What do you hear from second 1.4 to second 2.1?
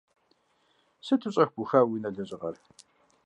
быуха уи унэ